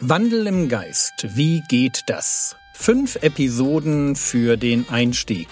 [0.00, 1.26] Wandel im Geist.
[1.36, 2.54] Wie geht das?
[2.74, 5.48] Fünf Episoden für den Einstieg.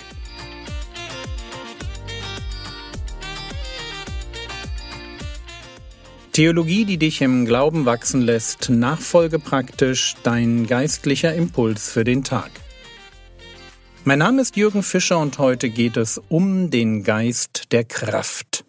[6.33, 12.51] Theologie, die dich im Glauben wachsen lässt, nachfolge praktisch dein geistlicher Impuls für den Tag.
[14.05, 18.67] Mein Name ist Jürgen Fischer und heute geht es um den Geist der Kraft.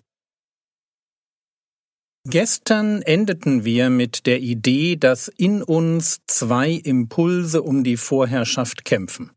[2.28, 9.32] Gestern endeten wir mit der Idee, dass in uns zwei Impulse um die Vorherrschaft kämpfen.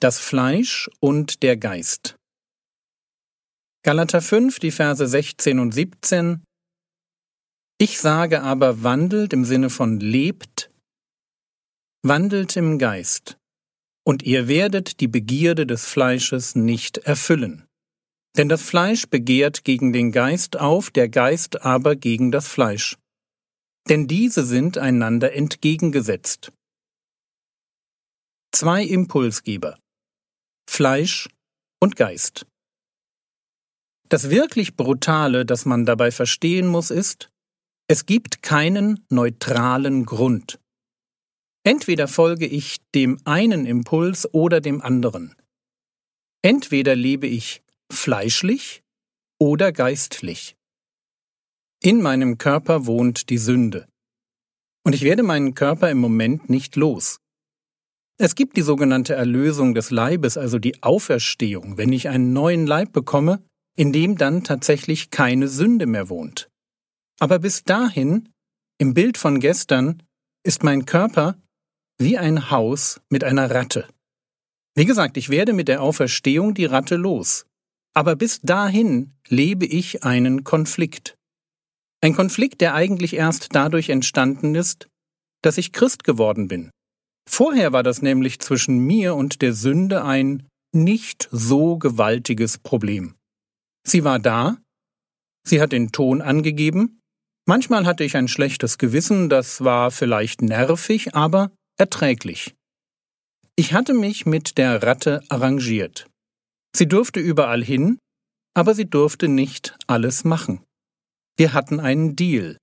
[0.00, 2.16] Das Fleisch und der Geist.
[3.84, 6.42] Galater 5, die Verse 16 und 17.
[7.78, 10.70] Ich sage aber wandelt im Sinne von lebt,
[12.02, 13.36] wandelt im Geist,
[14.02, 17.66] und ihr werdet die Begierde des Fleisches nicht erfüllen.
[18.36, 22.96] Denn das Fleisch begehrt gegen den Geist auf, der Geist aber gegen das Fleisch.
[23.88, 26.52] Denn diese sind einander entgegengesetzt.
[28.52, 29.78] Zwei Impulsgeber
[30.68, 31.28] Fleisch
[31.80, 32.46] und Geist.
[34.08, 37.30] Das wirklich Brutale, das man dabei verstehen muss, ist,
[37.88, 40.60] es gibt keinen neutralen Grund.
[41.64, 45.34] Entweder folge ich dem einen Impuls oder dem anderen.
[46.42, 48.82] Entweder lebe ich fleischlich
[49.38, 50.56] oder geistlich.
[51.82, 53.88] In meinem Körper wohnt die Sünde.
[54.84, 57.18] Und ich werde meinen Körper im Moment nicht los.
[58.18, 62.92] Es gibt die sogenannte Erlösung des Leibes, also die Auferstehung, wenn ich einen neuen Leib
[62.92, 63.42] bekomme,
[63.76, 66.48] in dem dann tatsächlich keine Sünde mehr wohnt.
[67.18, 68.28] Aber bis dahin,
[68.78, 70.02] im Bild von gestern,
[70.44, 71.36] ist mein Körper
[71.98, 73.88] wie ein Haus mit einer Ratte.
[74.74, 77.46] Wie gesagt, ich werde mit der Auferstehung die Ratte los.
[77.94, 81.16] Aber bis dahin lebe ich einen Konflikt.
[82.00, 84.88] Ein Konflikt, der eigentlich erst dadurch entstanden ist,
[85.42, 86.70] dass ich Christ geworden bin.
[87.28, 93.14] Vorher war das nämlich zwischen mir und der Sünde ein nicht so gewaltiges Problem.
[93.86, 94.58] Sie war da,
[95.46, 97.00] sie hat den Ton angegeben,
[97.46, 102.54] manchmal hatte ich ein schlechtes Gewissen, das war vielleicht nervig, aber erträglich.
[103.54, 106.06] Ich hatte mich mit der Ratte arrangiert.
[106.74, 107.98] Sie durfte überall hin,
[108.54, 110.62] aber sie durfte nicht alles machen.
[111.36, 112.58] Wir hatten einen Deal.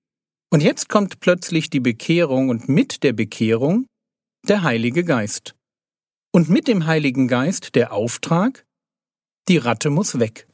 [0.52, 3.86] Und jetzt kommt plötzlich die Bekehrung und mit der Bekehrung
[4.48, 5.56] der Heilige Geist.
[6.32, 8.66] Und mit dem Heiligen Geist der Auftrag,
[9.48, 10.48] die Ratte muss weg.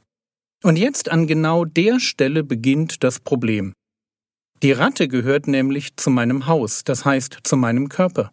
[0.63, 3.73] Und jetzt an genau der Stelle beginnt das Problem.
[4.63, 8.31] Die Ratte gehört nämlich zu meinem Haus, das heißt zu meinem Körper.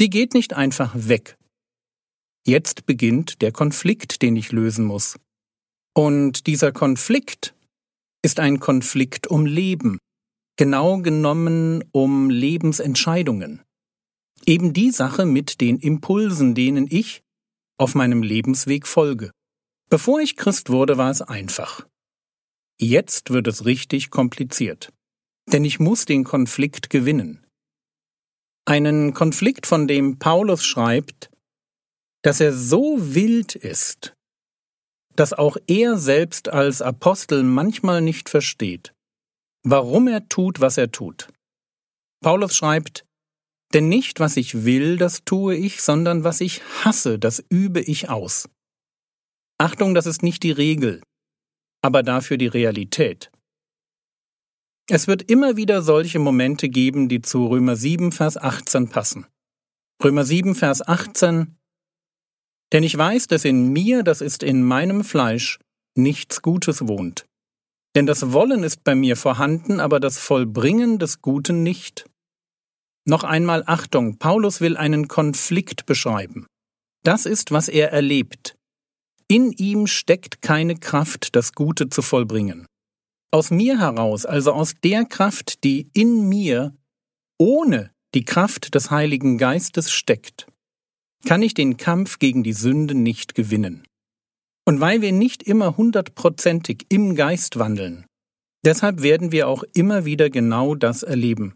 [0.00, 1.36] Die geht nicht einfach weg,
[2.44, 5.16] Jetzt beginnt der Konflikt, den ich lösen muss.
[5.94, 7.54] Und dieser Konflikt
[8.22, 9.98] ist ein Konflikt um Leben,
[10.56, 13.62] genau genommen um Lebensentscheidungen.
[14.44, 17.22] Eben die Sache mit den Impulsen, denen ich
[17.78, 19.30] auf meinem Lebensweg folge.
[19.88, 21.86] Bevor ich Christ wurde, war es einfach.
[22.80, 24.92] Jetzt wird es richtig kompliziert.
[25.52, 27.44] Denn ich muss den Konflikt gewinnen.
[28.64, 31.31] Einen Konflikt, von dem Paulus schreibt,
[32.22, 34.14] dass er so wild ist,
[35.14, 38.94] dass auch er selbst als Apostel manchmal nicht versteht,
[39.64, 41.28] warum er tut, was er tut.
[42.22, 43.04] Paulus schreibt,
[43.74, 48.08] denn nicht was ich will, das tue ich, sondern was ich hasse, das übe ich
[48.08, 48.48] aus.
[49.58, 51.02] Achtung, das ist nicht die Regel,
[51.82, 53.30] aber dafür die Realität.
[54.88, 59.26] Es wird immer wieder solche Momente geben, die zu Römer 7, Vers 18 passen.
[60.02, 61.56] Römer 7, Vers 18
[62.72, 65.58] denn ich weiß, dass in mir, das ist in meinem Fleisch,
[65.94, 67.26] nichts Gutes wohnt.
[67.94, 72.06] Denn das Wollen ist bei mir vorhanden, aber das Vollbringen des Guten nicht.
[73.06, 76.46] Noch einmal Achtung, Paulus will einen Konflikt beschreiben.
[77.04, 78.56] Das ist, was er erlebt.
[79.28, 82.66] In ihm steckt keine Kraft, das Gute zu vollbringen.
[83.30, 86.74] Aus mir heraus, also aus der Kraft, die in mir
[87.38, 90.46] ohne die Kraft des Heiligen Geistes steckt,
[91.24, 93.86] kann ich den Kampf gegen die Sünde nicht gewinnen.
[94.64, 98.06] Und weil wir nicht immer hundertprozentig im Geist wandeln,
[98.64, 101.54] deshalb werden wir auch immer wieder genau das erleben.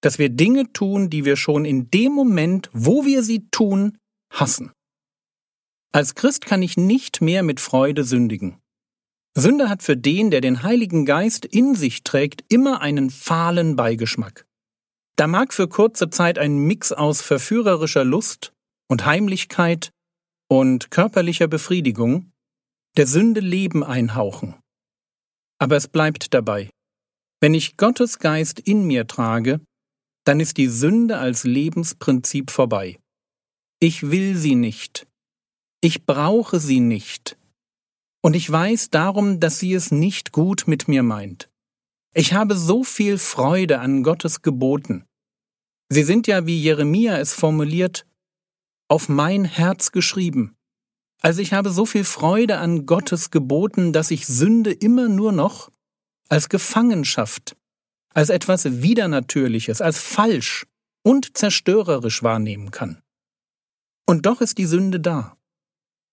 [0.00, 3.98] Dass wir Dinge tun, die wir schon in dem Moment, wo wir sie tun,
[4.32, 4.72] hassen.
[5.92, 8.56] Als Christ kann ich nicht mehr mit Freude sündigen.
[9.36, 14.46] Sünde hat für den, der den Heiligen Geist in sich trägt, immer einen fahlen Beigeschmack.
[15.16, 18.52] Da mag für kurze Zeit ein Mix aus verführerischer Lust
[18.88, 19.92] und Heimlichkeit
[20.48, 22.32] und körperlicher Befriedigung
[22.96, 24.54] der Sünde Leben einhauchen.
[25.58, 26.70] Aber es bleibt dabei.
[27.40, 29.60] Wenn ich Gottes Geist in mir trage,
[30.24, 32.98] dann ist die Sünde als Lebensprinzip vorbei.
[33.80, 35.06] Ich will sie nicht.
[35.80, 37.36] Ich brauche sie nicht.
[38.22, 41.50] Und ich weiß darum, dass sie es nicht gut mit mir meint.
[42.14, 45.06] Ich habe so viel Freude an Gottes Geboten.
[45.88, 48.06] Sie sind ja, wie Jeremia es formuliert,
[48.88, 50.54] auf mein Herz geschrieben.
[51.22, 55.70] Also ich habe so viel Freude an Gottes Geboten, dass ich Sünde immer nur noch
[56.28, 57.56] als Gefangenschaft,
[58.12, 60.66] als etwas Widernatürliches, als falsch
[61.02, 63.00] und zerstörerisch wahrnehmen kann.
[64.06, 65.38] Und doch ist die Sünde da.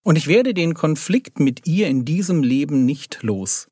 [0.04, 3.69] Und ich werde den Konflikt mit ihr in diesem Leben nicht los.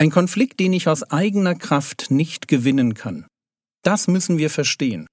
[0.00, 3.26] Ein Konflikt, den ich aus eigener Kraft nicht gewinnen kann.
[3.82, 5.06] Das müssen wir verstehen.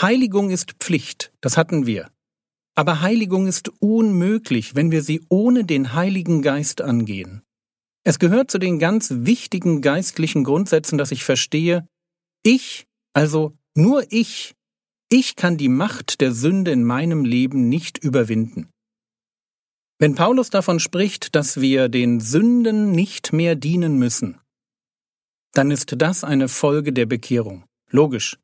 [0.00, 2.10] Heiligung ist Pflicht, das hatten wir.
[2.74, 7.42] Aber Heiligung ist unmöglich, wenn wir sie ohne den Heiligen Geist angehen.
[8.02, 11.86] Es gehört zu den ganz wichtigen geistlichen Grundsätzen, dass ich verstehe,
[12.42, 14.54] ich, also nur ich,
[15.10, 18.70] ich kann die Macht der Sünde in meinem Leben nicht überwinden.
[20.00, 24.40] Wenn Paulus davon spricht, dass wir den Sünden nicht mehr dienen müssen,
[25.52, 27.64] dann ist das eine Folge der Bekehrung.
[27.90, 28.38] Logisch.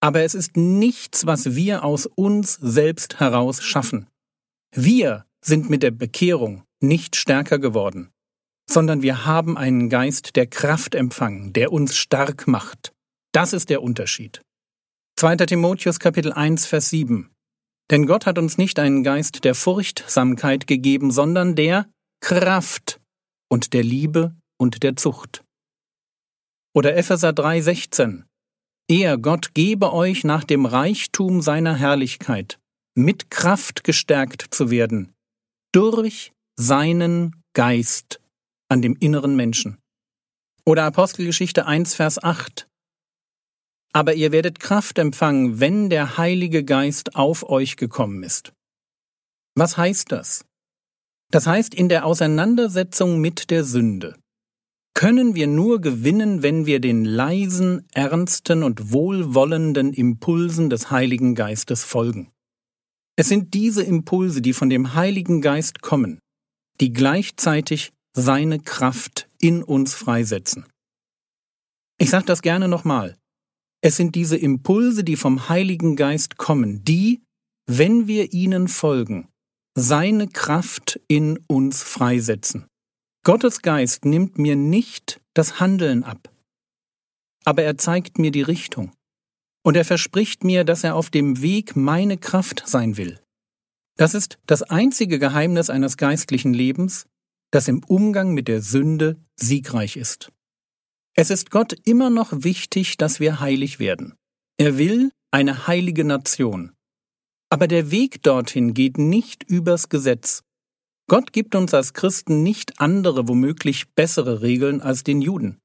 [0.00, 4.08] Aber es ist nichts, was wir aus uns selbst heraus schaffen.
[4.74, 8.10] Wir sind mit der Bekehrung nicht stärker geworden,
[8.68, 12.92] sondern wir haben einen Geist der Kraft empfangen, der uns stark macht.
[13.30, 14.42] Das ist der Unterschied.
[15.16, 15.36] 2.
[15.36, 17.31] Timotheus Kapitel 1 Vers 7
[17.90, 21.90] Denn Gott hat uns nicht einen Geist der Furchtsamkeit gegeben, sondern der
[22.20, 23.00] Kraft
[23.50, 25.44] und der Liebe und der Zucht.
[26.74, 28.24] Oder Epheser 3 16
[28.88, 32.58] er, Gott, gebe euch nach dem Reichtum seiner Herrlichkeit
[32.94, 35.14] mit Kraft gestärkt zu werden,
[35.72, 38.20] durch seinen Geist
[38.68, 39.78] an dem inneren Menschen.
[40.66, 42.68] Oder Apostelgeschichte 1, Vers 8.
[43.92, 48.52] Aber ihr werdet Kraft empfangen, wenn der Heilige Geist auf euch gekommen ist.
[49.54, 50.44] Was heißt das?
[51.30, 54.16] Das heißt in der Auseinandersetzung mit der Sünde
[54.94, 61.82] können wir nur gewinnen, wenn wir den leisen, ernsten und wohlwollenden Impulsen des Heiligen Geistes
[61.84, 62.30] folgen.
[63.16, 66.18] Es sind diese Impulse, die von dem Heiligen Geist kommen,
[66.80, 70.66] die gleichzeitig seine Kraft in uns freisetzen.
[71.98, 73.16] Ich sage das gerne nochmal.
[73.84, 77.22] Es sind diese Impulse, die vom Heiligen Geist kommen, die,
[77.66, 79.28] wenn wir ihnen folgen,
[79.74, 82.66] seine Kraft in uns freisetzen.
[83.24, 86.32] Gottes Geist nimmt mir nicht das Handeln ab,
[87.44, 88.92] aber er zeigt mir die Richtung.
[89.64, 93.20] Und er verspricht mir, dass er auf dem Weg meine Kraft sein will.
[93.96, 97.06] Das ist das einzige Geheimnis eines geistlichen Lebens,
[97.52, 100.32] das im Umgang mit der Sünde siegreich ist.
[101.14, 104.14] Es ist Gott immer noch wichtig, dass wir heilig werden.
[104.58, 106.72] Er will eine heilige Nation.
[107.50, 110.42] Aber der Weg dorthin geht nicht übers Gesetz,
[111.12, 115.58] Gott gibt uns als Christen nicht andere, womöglich bessere Regeln als den Juden.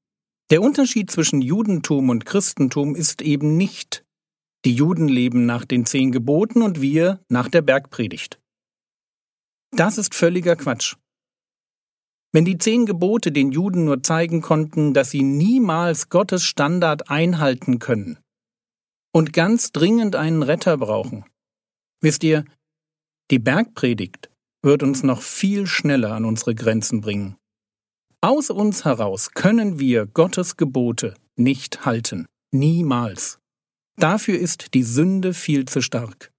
[0.50, 4.04] Der Unterschied zwischen Judentum und Christentum ist eben nicht,
[4.66, 8.38] die Juden leben nach den zehn Geboten und wir nach der Bergpredigt.
[9.70, 10.96] Das ist völliger Quatsch.
[12.32, 17.78] Wenn die zehn Gebote den Juden nur zeigen konnten, dass sie niemals Gottes Standard einhalten
[17.78, 18.18] können
[19.12, 21.24] und ganz dringend einen Retter brauchen,
[22.02, 22.44] wisst ihr,
[23.30, 24.30] die Bergpredigt
[24.62, 27.36] wird uns noch viel schneller an unsere Grenzen bringen.
[28.20, 32.26] Aus uns heraus können wir Gottes Gebote nicht halten.
[32.52, 33.38] Niemals.
[33.96, 36.32] Dafür ist die Sünde viel zu stark.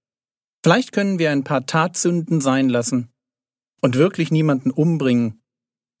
[0.62, 3.08] Vielleicht können wir ein paar Tatsünden sein lassen
[3.80, 5.40] und wirklich niemanden umbringen,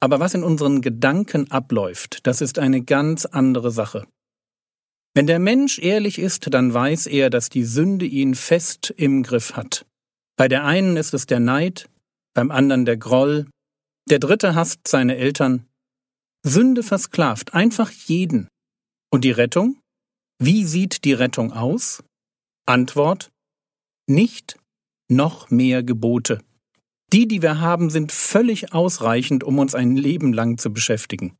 [0.00, 4.06] aber was in unseren Gedanken abläuft, das ist eine ganz andere Sache.
[5.14, 9.54] Wenn der Mensch ehrlich ist, dann weiß er, dass die Sünde ihn fest im Griff
[9.54, 9.84] hat.
[10.36, 11.88] Bei der einen ist es der Neid,
[12.34, 13.46] beim anderen der Groll,
[14.08, 15.66] der dritte hasst seine Eltern.
[16.44, 18.48] Sünde versklavt einfach jeden.
[19.10, 19.78] Und die Rettung?
[20.38, 22.02] Wie sieht die Rettung aus?
[22.66, 23.30] Antwort
[24.08, 24.58] Nicht
[25.08, 26.40] noch mehr Gebote.
[27.12, 31.36] Die, die wir haben, sind völlig ausreichend, um uns ein Leben lang zu beschäftigen.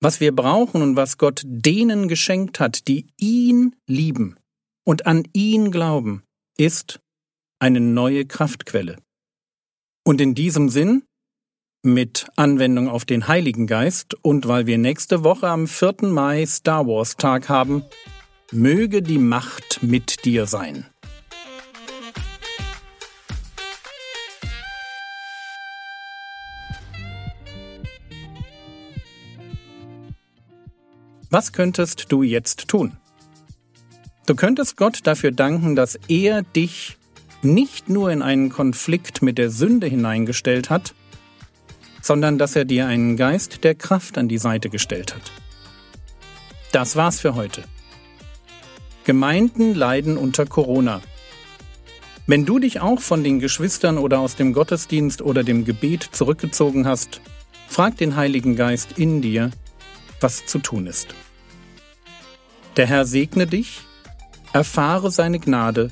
[0.00, 4.36] Was wir brauchen und was Gott denen geschenkt hat, die ihn lieben
[4.84, 6.22] und an ihn glauben,
[6.56, 7.00] ist
[7.58, 8.96] eine neue Kraftquelle.
[10.04, 11.02] Und in diesem Sinn,
[11.82, 15.96] mit Anwendung auf den Heiligen Geist und weil wir nächste Woche am 4.
[16.02, 17.84] Mai Star Wars Tag haben,
[18.52, 20.86] möge die Macht mit dir sein.
[31.30, 32.96] Was könntest du jetzt tun?
[34.26, 36.96] Du könntest Gott dafür danken, dass er dich
[37.42, 40.94] nicht nur in einen Konflikt mit der Sünde hineingestellt hat,
[42.00, 45.32] sondern dass er dir einen Geist der Kraft an die Seite gestellt hat.
[46.72, 47.62] Das war's für heute.
[49.04, 51.02] Gemeinden leiden unter Corona.
[52.26, 56.86] Wenn du dich auch von den Geschwistern oder aus dem Gottesdienst oder dem Gebet zurückgezogen
[56.86, 57.20] hast,
[57.68, 59.50] frag den Heiligen Geist in dir,
[60.20, 61.14] was zu tun ist.
[62.76, 63.80] Der Herr segne dich,
[64.52, 65.90] erfahre seine Gnade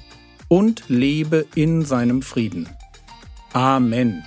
[0.49, 2.69] und lebe in seinem Frieden.
[3.53, 4.25] Amen.